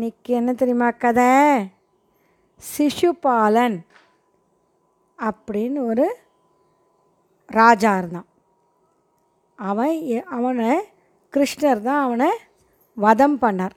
[0.00, 1.68] இன்னைக்கு என்ன தெரியுமா கதை?
[2.78, 3.80] சிசுபாலன்
[5.18, 6.16] அப்படின்னு ஒரு
[7.46, 8.24] ராஜா இருந்தான்.
[9.56, 10.88] அவன் எ- அவனை
[11.32, 12.30] கிருஷ்ணர் தான் அவனை
[12.94, 13.70] வதம் பண்ணார்.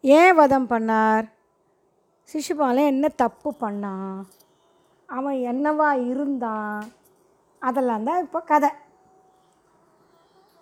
[0.00, 1.30] ஏன் வதம் பண்ணார்?
[2.32, 4.22] சிசுபாலன் என்ன தப்பு பண்ணான்?
[5.06, 6.92] அவன் என்னவா இருந்தான்?
[7.60, 8.70] அதெல்லாம் தான் இப்போ கதை.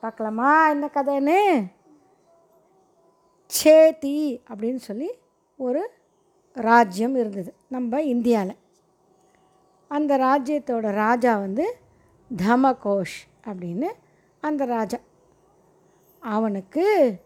[0.00, 1.66] பார்க்கலாமா என்ன கதைன்னு?
[3.62, 5.10] சேத்தி அப்படின்னு சொல்லி
[5.56, 5.90] ஒரு
[6.52, 8.56] ராஜ்யம் இருந்தது நம்ம இந்தியாவில்
[9.88, 11.76] அந்த ராஜ்யத்தோட ராஜா வந்து
[12.36, 13.90] தமகோஷ் அப்படின்னு
[14.40, 14.98] அந்த ராஜா.
[16.20, 17.16] அவனுக்கு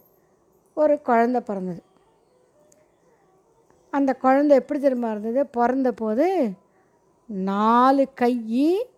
[0.74, 1.82] ஒரு குழந்த பிறந்தது.
[3.90, 5.46] அந்த குழந்த எப்படி திரும்ப இருந்தது?
[5.46, 6.52] பிறந்த போது
[7.26, 8.90] நாலு கை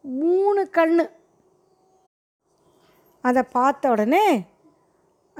[0.00, 1.10] மூணு கண்ணு.
[3.22, 4.44] அதை பார்த்த உடனே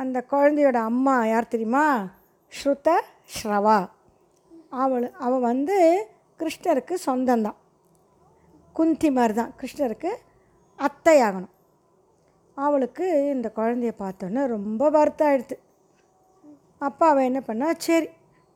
[0.00, 1.86] அந்த குழந்தையோட அம்மா யார் தெரியுமா?
[2.52, 2.88] ஸ்ருத
[3.34, 3.78] ஸ்ரவா.
[4.82, 5.76] அவள் அவள் வந்து
[6.40, 7.58] கிருஷ்ணருக்கு சொந்தந்தான்.
[8.72, 10.10] குந்தி மாதிரி தான் கிருஷ்ணருக்கு
[10.78, 11.54] அத்தை ஆகணும்
[12.56, 15.60] அவளுக்கு இந்த குழந்தைய பார்த்தோன்னே ரொம்ப வருத்தம்
[16.78, 18.08] அப்பா அவள் என்ன பண்ணா சரி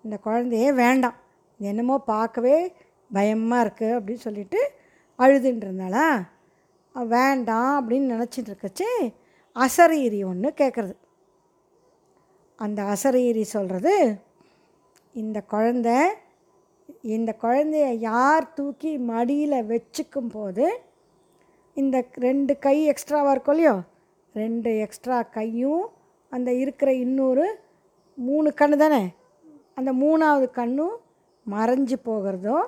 [0.05, 1.19] இந்த குழந்தையே வேண்டாம்.
[1.61, 2.57] என்னமோ பார்க்கவே
[3.13, 4.61] பயமாக இருக்குது அப்படின்னு சொல்லிட்டு
[5.19, 5.97] அழுதுன்றதுனால
[6.95, 8.89] வேண்டாம் அப்படின்னு நினச்சிட்டு இருக்கச்சு
[9.57, 10.95] அசரீரி ஒன்று கேட்குறது
[12.59, 13.95] அந்த அசரீரி சொல்கிறது
[15.15, 15.89] இந்த குழந்த
[17.07, 20.67] இந்த குழந்தைய யார் தூக்கி மடியில் வச்சுக்கும் போது
[21.77, 23.75] இந்த ரெண்டு கை எக்ஸ்ட்ராவாக இருக்கும் இல்லையோ
[24.35, 25.85] ரெண்டு எக்ஸ்ட்ரா கையும்
[26.33, 27.47] அந்த இருக்கிற இன்னொரு
[28.19, 29.03] மூணு கண் தானே
[29.75, 30.97] அந்த மூணாவது கண்ணும்
[31.47, 32.59] மறைஞ்சு போகிறதோ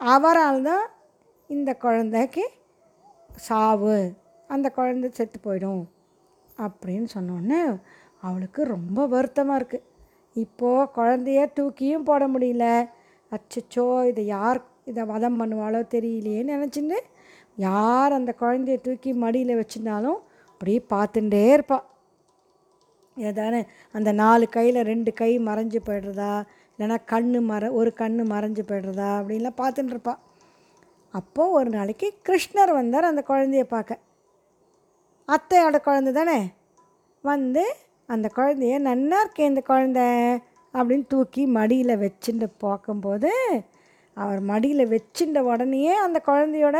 [0.00, 0.86] அவரால் தான்
[1.50, 2.44] இந்த குழந்தைக்கு
[3.40, 3.96] சாவு
[4.50, 5.84] அந்த குழந்தை செத்து போயிடும்
[6.58, 7.60] அப்படின்னு சொன்னோன்னே
[8.26, 9.86] அவளுக்கு ரொம்ப வருத்தமாக இருக்குது
[10.44, 12.64] இப்போது குழந்தைய தூக்கியும் போட முடியல.
[13.32, 14.60] அச்சச்சோ இதை யார்
[14.90, 16.98] இதை வதம் பண்ணுவாளோ தெரியலையேன்னு நினச்சின்னு
[17.64, 20.18] யார் அந்த குழந்தைய தூக்கி மடியில் வச்சுருந்தாலும்
[20.50, 21.84] அப்படியே பார்த்துட்டே இருப்பாள்
[23.16, 23.60] ஏதானே
[23.96, 26.32] அந்த நாலு கையில் ரெண்டு கை மறைஞ்சு போய்டுறதா?
[26.72, 29.08] இல்லைன்னா கண்ணு மற ஒரு கண்ணு மறைஞ்சு போய்டுறதா?
[29.18, 30.20] அப்படின்லாம் பார்த்துட்டு இருப்பாள்
[31.14, 34.04] அப்போது ஒரு நாளைக்கு கிருஷ்ணர் வந்தார் அந்த குழந்தைய பார்க்க.
[35.28, 36.38] அத்தையோட குழந்தை தானே?
[37.24, 37.64] வந்து
[38.06, 40.00] அந்த குழந்தைய நன்னா இருக்கேன் இந்த குழந்த
[40.74, 43.30] அப்படின்னு தூக்கி மடியில் வச்சுட்டு பார்க்கும்போது
[44.14, 46.78] அவர் மடியில் வச்சுட்ட உடனேயே அந்த குழந்தையோட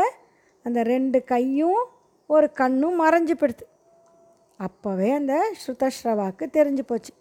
[0.62, 1.82] அந்த ரெண்டு கையும்
[2.26, 3.66] ஒரு கண்ணும் மறைஞ்சு போயிடுது.
[4.60, 7.12] அப்போவே அந்த ஸ்ருதஸ்ரவாவுக்கு தெரிஞ்சு போச்சு.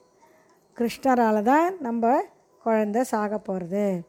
[0.78, 2.24] கிருஷ்ணரால் தான் நம்ம
[2.66, 4.02] குழந்த சாக போகிறது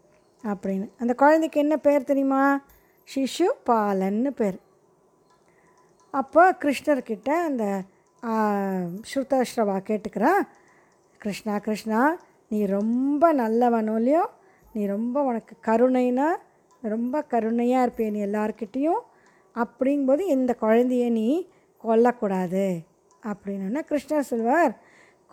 [0.44, 0.86] அப்படின்னு.
[0.98, 2.64] அந்த குழந்தைக்கு என்ன பேர் தெரியுமா?
[3.14, 4.58] சிசு பாலன்னு பேர்.
[6.10, 7.64] அப்போ கிருஷ்ணர்கிட்ட அந்த
[9.10, 10.32] ஸ்ருதஸ்ரவா கேட்டுக்கிறா.
[11.18, 12.00] கிருஷ்ணா கிருஷ்ணா
[12.48, 14.30] நீ ரொம்ப நல்லவனோ இல்லையோ
[14.72, 16.28] நீ ரொம்ப உனக்கு கருணைனா
[16.82, 19.02] ரொம்ப கருணையாக இருப்பே நீ எல்லாருக்கிட்டேயும்
[19.54, 21.48] அப்படிங்கும்போது இந்த குழந்தைய நீ
[21.84, 22.66] கொல்லக்கூடாது.
[23.22, 24.74] அப்படின்னா கிருஷ்ணர் சொல்வார்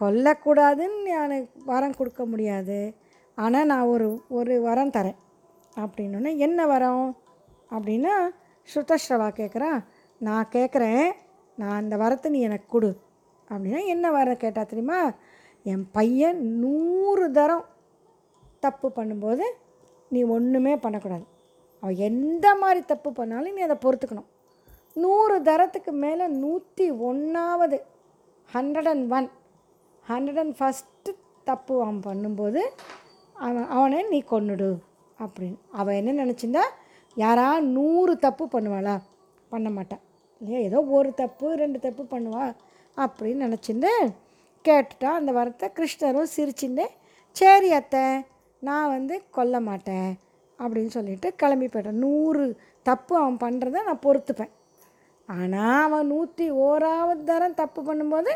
[0.02, 2.96] கொல்லக்கூடாதுன்னு நான் வரம் கொடுக்க முடியாது.
[3.36, 5.20] ஆனால் நான் ஒரு ஒரு வரம் தரேன்.
[5.78, 7.18] அப்படின்னோடனே என்ன வரம்?
[7.72, 8.16] அப்படின்னா
[8.70, 9.84] ஸ்ருதஸ்ரவா கேட்குறா
[10.20, 11.12] நான் கேட்குறேன்
[11.60, 12.90] நான் அந்த வரத்தை நீ எனக்கு கொடு.
[13.50, 15.00] அப்படின்னா என்ன வர கேட்டால் தெரியுமா?
[15.72, 17.66] என் பையன் நூறு தரம்
[18.66, 19.46] தப்பு பண்ணும்போது
[20.12, 21.26] நீ ஒன்றுமே பண்ணக்கூடாது.
[21.84, 24.30] அவன் எந்த மாதிரி தப்பு பண்ணாலும் நீ அதை பொறுத்துக்கணும்.
[25.04, 27.78] நூறு தரத்துக்கு மேலே நூற்றி ஒன்றாவது
[28.50, 29.30] hundred and one
[30.06, 31.12] hundred and first
[31.50, 32.62] தப்பு அவன் பண்ணும்போது
[33.46, 34.70] அவன் அவனை நீ கொண்டுடு
[35.20, 35.58] அப்படின்னு.
[35.80, 36.66] அவன் என்ன நினச்சிருந்தா
[37.18, 38.96] யாரா நூறு தப்பு பண்ணுவாளா?
[39.52, 40.04] பண்ண மாட்டான்
[40.44, 40.62] இல்லையா?
[40.70, 42.46] ஏதோ ஒரு தப்பு ரெண்டு தப்பு பண்ணுவா
[42.98, 43.92] அப்படின்னு நினச்சிருந்து
[44.66, 46.86] கேட்டுட்டா அந்த வரத்தை கிருஷ்ணரும் சிரிச்சுட்டு
[47.36, 48.04] சரி அத்தை
[48.62, 50.12] நான் வந்து கொல்ல மாட்டேன்
[50.60, 52.44] அப்படின்னு சொல்லிட்டு கிளம்பி போயிட்டேன் நூறு
[52.86, 54.54] தப்பு அவன் பண்ணுறத நான் பொறுத்துப்பேன்.
[55.30, 58.32] ஆனால் அவன் நூற்றி ஓராவது தரம் தப்பு பண்ணும்போது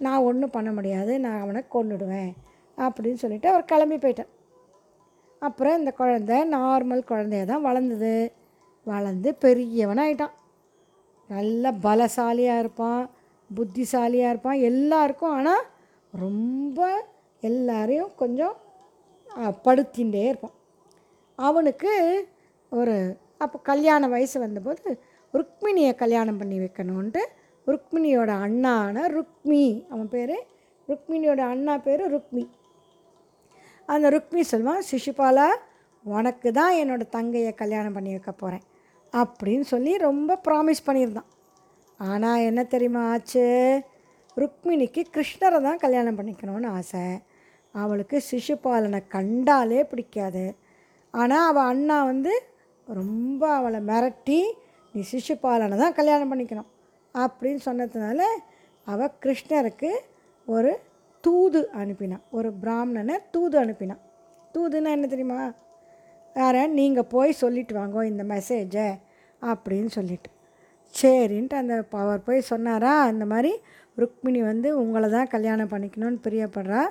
[0.00, 2.32] நான் ஒன்றும் பண்ண முடியாது நான் அவனை கொண்டுடுவேன்
[2.78, 4.32] அப்படின்னு சொல்லிட்டு அவர் கிளம்பி போயிட்டான்
[5.42, 8.12] அப்புறம் இந்த குழந்தை நார்மல் குழந்தைய தான் வளர்ந்தது.
[8.86, 10.34] வளர்ந்து பெரியவனாயிட்டான்.
[11.30, 13.02] நல்ல பலசாலியாக இருப்பான்
[13.50, 15.34] புத்திசாலியாக இருப்பான் எல்லாருக்கும்.
[15.38, 15.64] ஆனால்
[16.12, 16.80] ரொம்ப
[17.42, 18.56] எல்லாரையும் கொஞ்சம்
[19.66, 20.56] படுத்தின்றே இருப்பான்.
[21.38, 21.92] அவனுக்கு
[22.72, 22.94] ஒரு
[23.44, 24.84] அப்போ கல்யாண வயசு வந்தபோது
[25.34, 27.22] ருக்மிணியை கல்யாணம் பண்ணி வைக்கணுன்ட்டு
[27.66, 30.36] ருக்மிணியோட அண்ணான ருக்மி அவன் பேர்
[30.88, 32.44] ருக்மிணியோட அண்ணா பேர் ருக்மி.
[33.88, 35.48] அந்த ருக்மி சொல்வான் சிசுபாலா
[36.04, 38.64] உனக்கு தான் என்னோடய தங்கையை கல்யாணம் பண்ணி வைக்க போகிறேன்
[39.20, 41.30] அப்படின்னு சொல்லி ரொம்ப ப்ராமிஸ் பண்ணியிருந்தான்.
[42.00, 43.44] ஆனால் என்ன தெரியுமா ஆச்சு?
[44.36, 47.04] ருக்மிணிக்கு கிருஷ்ணரை தான் கல்யாணம் பண்ணிக்கணும்னு ஆசை.
[47.74, 50.44] அவளுக்கு சிசுபாலனை கண்டாலே பிடிக்காது.
[51.10, 52.32] ஆனால் அவள் அண்ணா வந்து
[52.86, 54.40] ரொம்ப அவளை மிரட்டி
[54.92, 56.70] நீ சிசுபாலனை தான் கல்யாணம் பண்ணிக்கணும்.
[57.14, 58.20] அப்படின்னு சொன்னதுனால
[58.86, 59.90] அவள் கிருஷ்ணருக்கு
[60.48, 60.72] ஒரு
[61.24, 62.24] தூது அனுப்பினான்.
[62.30, 64.02] ஒரு பிராமணனை தூது அனுப்பினான்.
[64.54, 65.40] தூதுன்னா என்ன தெரியுமா?
[66.36, 68.86] வேற நீங்கள் போய் சொல்லிட்டு வாங்கோ இந்த மெசேஜை
[69.42, 70.30] அப்படின்னு சொல்லிட்டு.
[70.94, 73.52] சரின்ட்டு அந்த அவர் போய் சொன்னாரா அந்த மாதிரி
[73.98, 76.82] ருக்மிணி வந்து உங்களை தான் கல்யாணம் பண்ணிக்கணும்னு பிரியப்படுறா.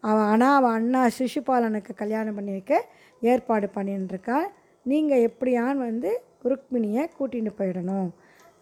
[0.00, 2.74] அவள் ஆனால் அவள் அண்ணா சிசுபாலனுக்கு கல்யாணம் பண்ணி வைக்க
[3.22, 4.38] ஏற்பாடு பண்ணிட்டுருக்கா
[4.86, 6.10] நீங்கள் எப்படியான்னு வந்து
[6.44, 8.10] ருக்மிணியை கூட்டிகிட்டு போயிடணும்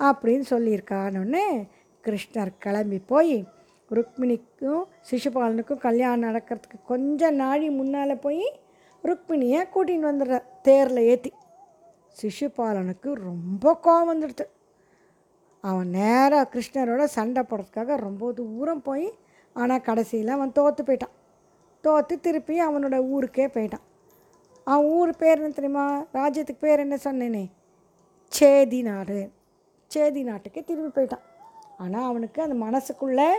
[0.01, 1.67] அப்படின்னு சொல்லியிருக்கானோடனே
[2.05, 3.47] கிருஷ்ணர் கிளம்பி போய்
[3.91, 8.47] ருக்மிணிக்கும் சிசுபாலனுக்கும் கல்யாணம் நடக்கிறதுக்கு கொஞ்சம் நாழி முன்னால் போய்
[9.05, 11.31] ருக்மிணியை கூட்டின்னு வந்துடுற தேரில் ஏற்றி
[12.19, 14.47] சிசுபாலனுக்கு ரொம்ப கோவம் வந்துடுது.
[15.61, 19.19] அவன் நேராக கிருஷ்ணரோட சண்டை போடுறதுக்காக ரொம்ப தூரம் போய்
[19.53, 21.15] ஆனால் கடைசியில் அவன் தோற்று போயிட்டான்.
[21.81, 23.85] தோற்று திருப்பி அவனோட ஊருக்கே போயிட்டான்.
[24.65, 26.07] அவன் ஊர் பேர் என்ன தெரியுமா?
[26.13, 27.51] ராஜ்யத்துக்கு பேர் என்ன சொன்னேனே?
[28.29, 29.31] சேதி நாடு.
[29.87, 31.25] சேதி நாட்டுக்கே திரும்பி போயிட்டான்.
[31.77, 33.31] ஆனால் அவனுக்கு அந்த மனசுக்குள்ளே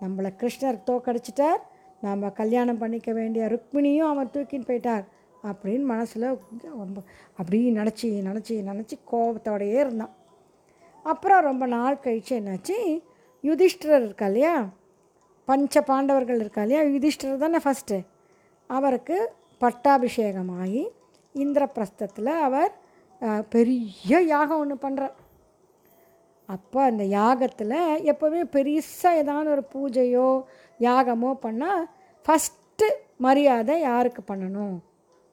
[0.00, 1.60] நம்மளை கிருஷ்ணர் தோக்கடிச்சிட்டார்.
[2.00, 5.04] நம்ம கல்யாணம் பண்ணிக்க வேண்டிய ருக்மிணியும் அவன் தூக்கின்னு போயிட்டார்.
[5.48, 6.26] அப்படின்னு மனசில்
[6.82, 6.98] ரொம்ப
[7.38, 10.14] அப்படி நினச்சி நினச்சி நினச்சி கோபத்தோடையே இருந்தான்.
[11.04, 12.76] அப்புறம் ரொம்ப நாள் கழிச்சு என்னாச்சு?
[13.44, 14.54] யுதிஷ்டர் இருக்கா இல்லையா?
[15.48, 16.82] பஞ்ச பாண்டவர்கள் இருக்கா இல்லையா?
[16.94, 17.98] யுதிஷ்டர் தானே ஃபஸ்ட்டு
[18.70, 19.16] அவருக்கு
[19.62, 20.84] பட்டாபிஷேகமாகி
[21.34, 22.72] இந்திரபிரஸ்தத்தில் அவர்
[23.54, 25.16] பெரிய யாகம் ஒன்று பண்ணுறார்
[26.48, 27.76] அப்போ அந்த யாகத்தில்
[28.12, 30.28] எப்போவுமே பெருசாக ஏதாவது ஒரு பூஜையோ
[30.80, 31.84] யாகமோ பண்ணால்
[32.26, 32.86] ஃபஸ்ட்டு
[33.26, 34.74] மரியாதை யாருக்கு பண்ணணும்?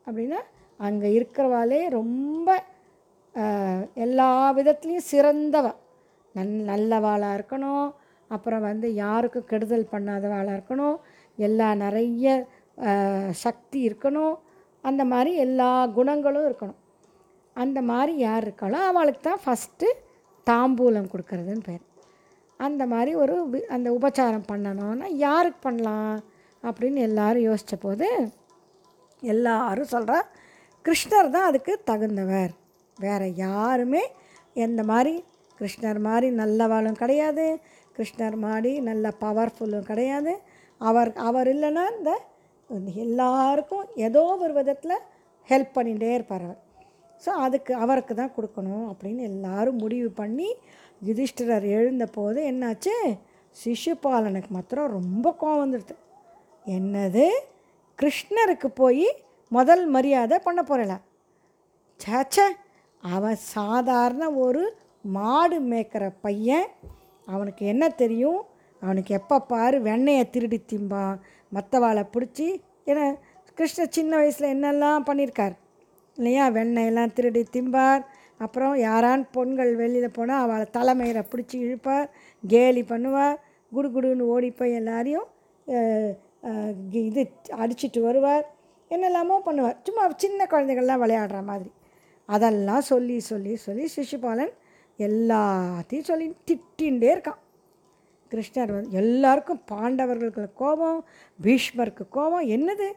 [0.10, 0.42] அப்படின்னா
[0.88, 2.50] அங்கே இருக்கிறவாளே ரொம்ப
[4.06, 5.68] எல்லா விதத்துலேயும் சிறந்தவ.
[6.36, 7.88] நன் நல்லவாளாக இருக்கணும்.
[8.36, 10.98] அப்புறம் வந்து யாருக்கும் கெடுதல் பண்ணாதவாளாக இருக்கணும்.
[11.48, 12.26] எல்லா நிறைய
[13.46, 14.36] சக்தி இருக்கணும்.
[14.84, 16.80] அந்த மாதிரி எல்லா குணங்களும் இருக்கணும்.
[17.56, 19.88] அந்த மாதிரி யார் இருக்காளோ அவளுக்கு தான் ஃபஸ்ட்டு
[20.48, 21.84] தாம்பூலம் கொடுக்கறதுன்னு பேர்.
[22.60, 23.36] அந்த மாதிரி ஒரு
[23.76, 26.18] அந்த உபச்சாரம் பண்ணணும்னா யாருக்கு பண்ணலாம்
[26.64, 28.08] அப்படின்னு எல்லாரும் யோசித்த போது
[29.34, 30.20] எல்லாரும் சொல்கிறா
[30.86, 32.52] கிருஷ்ணர் தான் அதுக்கு தகுந்தவர்.
[32.98, 34.04] வேறு யாருமே
[34.66, 35.14] எந்த மாதிரி
[35.60, 37.46] கிருஷ்ணர் மாதிரி நல்லவாளும் கிடையாது.
[37.98, 40.34] கிருஷ்ணர் மாதிரி நல்ல பவர்ஃபுல்லும் கிடையாது.
[40.82, 42.12] அவர் அவர் இல்லைன்னா இந்த
[43.06, 45.06] எல்லாருக்கும் ஏதோ ஒரு விதத்தில்
[45.50, 46.46] ஹெல்ப் பண்ணிகிட்டே இருப்பார்.
[46.48, 46.60] அவர்
[47.24, 50.50] ஸோ அதுக்கு அவருக்கு தான் கொடுக்கணும் அப்படின்னு எல்லாரும் முடிவு பண்ணி
[51.08, 52.94] யுதிஷ்டிரர் எழுந்த போது என்னாச்சு?
[53.56, 55.96] சிசுபாலனுக்கு மாத்திரம் ரொம்ப கோவம் வந்துடுது
[56.78, 57.26] என்னது?
[58.00, 59.08] கிருஷ்ணருக்கு போய்
[59.52, 60.96] முதல் மரியாதை பண்ண போகிறல
[62.00, 62.46] சேச்சே
[63.04, 64.64] அவன் சாதாரண ஒரு
[65.16, 66.68] மாடு மேய்க்கிற பையன்.
[67.28, 68.40] அவனுக்கு என்ன தெரியும்?
[68.82, 71.18] அவனுக்கு எப்போ பாரு வெண்ணையை திருடி திம்பான்
[71.56, 72.48] மற்றவாளை பிடிச்சி.
[72.90, 73.06] ஏன்னா
[73.58, 75.56] கிருஷ்ணர் சின்ன வயசில் என்னெல்லாம் பண்ணியிருக்கார்
[76.18, 76.46] இல்லையா?
[76.58, 78.02] வெண்ணெயெல்லாம் திருடி திம்பார்.
[78.46, 82.08] அப்புறம் யாரான் பொண்கள் வெளியில் போனால் அவளை தலைமையில பிடிச்சி இழுப்பார்
[82.44, 83.38] கேலி பண்ணுவார்
[83.72, 85.28] குடுகுடுன்னு ஓடி போய் எல்லாரையும்
[87.10, 87.22] இது
[87.62, 88.46] அடிச்சிட்டு வருவார்.
[88.92, 89.78] என்னெல்லாமோ பண்ணுவார்.
[89.88, 91.70] சும்மா சின்ன குழந்தைகள்லாம் விளையாடுற மாதிரி.
[92.30, 94.54] அதெல்லாம் சொல்லி சொல்லி சொல்லி சிசுபாலன்
[95.00, 97.40] எல்லாத்தையும் சொல்லி திட்டின்ண்டே இருக்கான்.
[98.32, 101.00] கிருஷ்ணர் வந்து எல்லாருக்கும் பாண்டவர்களுக்கு கோபம்
[101.46, 102.46] பீஷ்மருக்கு கோபம்.
[102.56, 102.88] என்னது?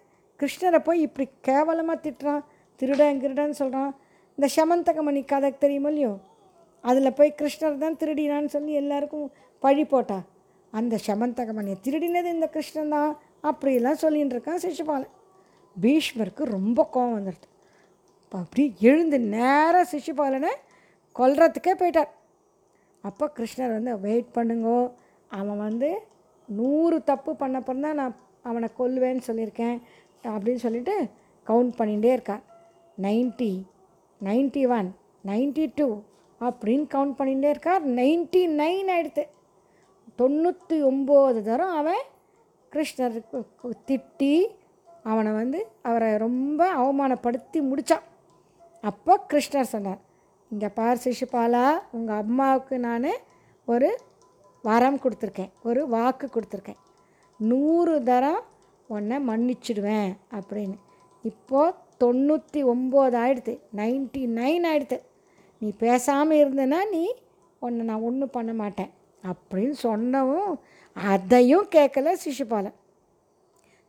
[0.40, 2.42] கிருஷ்ணரை போய் இப்படி கேவலமாக திட்டுறான்
[2.80, 3.92] திருடன் கிருடன் சொல்கிறான்
[4.38, 6.12] இந்த சமந்தகமணி கதை தெரியுமோ இல்லையோ?
[6.84, 9.26] அதில் போய் கிருஷ்ணர் தான் திருடினான்னு சொல்லி எல்லாருக்கும்
[9.64, 10.18] பழி போட்டா
[10.72, 13.12] அந்த சமந்தகமணியை திருடினது இந்த கிருஷ்ணன் தான்.
[13.44, 15.12] அப்படிலாம் சொல்லின்னு இருக்கான் சிசுபாலன்
[15.76, 17.48] பீஷ்மருக்கு ரொம்ப கோபம் வந்துடுது.
[18.22, 20.52] அப்ப அப்படியே எழுந்து நேராக சிசுபாலனை
[21.16, 22.12] கொல்றதுக்கே போயிட்டார்.
[23.04, 24.78] அப்போ கிருஷ்ணர் வந்து வெயிட் பண்ணுங்கோ.
[25.30, 25.90] அவன் வந்து
[26.48, 28.16] நூறு தப்பு பண்ண தான் நான்
[28.50, 29.76] அவனை கொல்லுவேன்னு சொல்லியிருக்கேன்
[30.24, 30.94] அப்படின்னு சொல்லிட்டு
[31.46, 32.42] கவுண்ட் பண்ணிகிட்டே இருக்கார்.
[33.06, 33.52] Ninety
[34.20, 34.88] ninety one
[35.30, 35.88] ninety two
[36.40, 37.82] அப்படின்னு கவுண்ட் பண்ணிகிட்டே இருக்கார்.
[38.00, 39.24] நைன்ட்டி நைன் ஆகிடுது
[40.20, 42.02] தொண்ணூற்றி ஒம்பது தரம் அவன்
[42.72, 43.38] கிருஷ்ணருக்கு
[43.88, 44.34] திட்டி
[45.10, 48.06] அவனை வந்து அவரை ரொம்ப அவமானப்படுத்தி முடித்தான்
[48.90, 50.00] அப்போ கிருஷ்ணர் சொன்னார்
[50.50, 53.10] இங்கே பார் சிசுபாலா உங்கள் அம்மாவுக்கு நான்
[53.68, 53.90] ஒரு
[54.64, 56.80] வரம் கொடுத்துருக்கேன் ஒரு வாக்கு கொடுத்துருக்கேன்.
[57.40, 58.42] நூறு தரம்
[58.88, 60.76] உன்னை மன்னிச்சிடுவேன் அப்படின்னு.
[61.30, 64.98] இப்போது தொண்ணூற்றி ஒம்பது ஆயிடுத்து நைன்ட்டி நைன் ஆயிடுத்து
[65.62, 67.04] நீ பேசாமல் இருந்தனா நீ
[67.62, 68.90] உன்னை நான் ஒன்றும் பண்ண மாட்டேன்.
[69.24, 70.52] அப்படின்னு சொன்னவும்
[70.96, 72.78] அதையும் கேட்கல சிசுபாலன்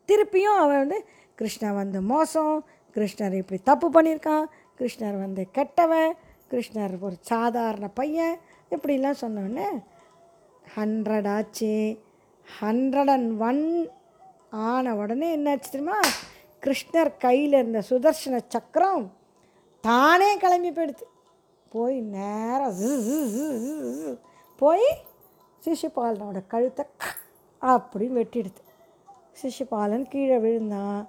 [0.10, 1.00] திருப்பியும் அவன் வந்து
[1.38, 2.54] கிருஷ்ணர் வந்து மோசம்
[2.96, 4.46] கிருஷ்ணர் இப்படி தப்பு பண்ணியிருக்கான்
[4.80, 6.12] கிருஷ்ணர் வந்து கெட்டவன்
[6.52, 8.36] கிருஷ்ணர் ஒரு சாதாரண பையன்
[8.72, 9.70] இப்படிலாம் சொன்னோடனே
[10.75, 11.74] ஹண்ட்ரட் ஆச்சு
[12.48, 13.63] ஹண்ட்ரட் அண்ட் ஒன்
[14.66, 16.00] ஆன உடனே என்னாச்சு தெரியுமா
[16.63, 19.06] கிருஷ்ணர் கையில் இருந்த சுதர்சன சக்கரம்
[19.84, 21.06] தானே கிளம்பி போயிடுது
[21.72, 22.78] போய் நேராக
[24.60, 24.88] போய்
[25.65, 26.86] சிசுபாலனோட கழுத்தை
[27.62, 28.62] அப்படின்னு வெட்டிடுது.
[29.41, 31.08] சிசுபாலன் கீழே விழுந்தான்.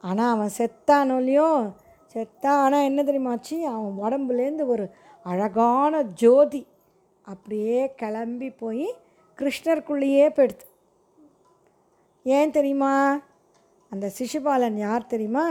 [0.00, 1.66] ஆனால் அவன் செத்தானோ இல்லையோ?
[2.14, 4.90] செத்தான் ஆனால் என்ன தெரியுமாச்சு அவன் உடம்புலேருந்து ஒரு
[5.22, 6.66] அழகான ஜோதி
[7.22, 8.86] அப்படியே கிளம்பி போய்
[9.38, 10.66] கிருஷ்ணருக்குள்ளேயே போயிடுது.
[12.22, 13.20] ஏன் தெரியுமா?
[13.90, 15.46] அந்த சிசுபாலன் யார் தெரியுமா?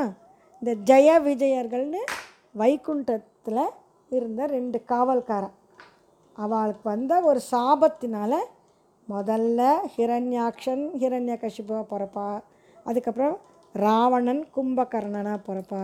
[0.61, 2.01] இந்த ஜெய விஜயர்கள்னு
[2.57, 3.65] வைகுண்டத்தில்
[4.09, 5.57] இருந்த ரெண்டு காவல்காரன்.
[6.35, 8.33] அவளுக்கு வந்த ஒரு சாபத்தினால
[9.07, 9.61] முதல்ல
[9.95, 12.27] ஹிரண்யாக்ஷன் ஹிரண்யகசிபா பிறப்பா.
[12.85, 13.35] அதுக்கப்புறம்
[13.75, 15.83] ராவணன் கும்பகர்ணனாக பிறப்பா.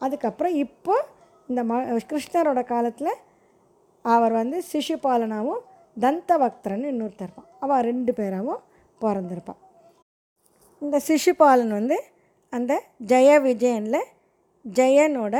[0.00, 0.94] அதுக்கப்புறம் இப்போ
[1.48, 3.12] இந்த ம கிருஷ்ணரோட காலத்தில்
[4.04, 5.62] அவர் வந்து சிசுபாலனாகவும்
[5.96, 8.62] தந்தபக்தரன் இன்னொருத்தருப்பான் அவள் ரெண்டு பேராகவும்
[9.00, 9.60] பிறந்திருப்பான்
[10.82, 11.98] இந்த சிசுபாலன் வந்து
[12.52, 12.72] அந்த
[13.06, 14.10] ஜெய விஜயனில்
[14.64, 15.36] ஜெயனோட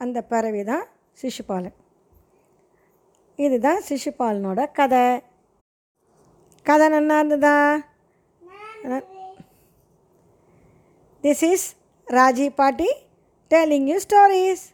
[0.00, 0.84] அந்த பிறவி தான்
[1.18, 1.76] சிசுபாலன்
[3.44, 5.02] இதுதான் சிசுபாலனோட கதை.
[6.66, 7.56] கதை நல்லா இருந்ததா?
[11.22, 11.66] This is
[12.06, 12.88] Raji Patti
[13.50, 14.64] telling you stories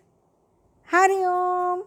[0.92, 1.82] Hari Om.